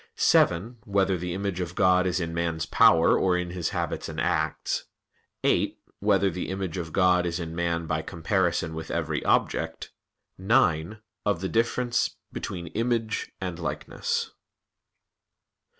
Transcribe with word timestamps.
(7) 0.15 0.77
Whether 0.83 1.15
the 1.15 1.35
image 1.35 1.59
of 1.59 1.75
God 1.75 2.07
is 2.07 2.19
in 2.19 2.33
man's 2.33 2.65
power 2.65 3.15
or 3.15 3.37
in 3.37 3.51
his 3.51 3.69
habits 3.69 4.09
and 4.09 4.19
acts? 4.19 4.85
(8) 5.43 5.77
Whether 5.99 6.31
the 6.31 6.49
image 6.49 6.75
of 6.77 6.91
God 6.91 7.27
is 7.27 7.39
in 7.39 7.55
man 7.55 7.85
by 7.85 8.01
comparison 8.01 8.73
with 8.73 8.89
every 8.89 9.23
object? 9.23 9.91
(9) 10.39 10.97
Of 11.23 11.41
the 11.41 11.49
difference 11.49 12.15
between 12.33 12.65
"image" 12.73 13.31
and 13.39 13.59
"likeness." 13.59 14.31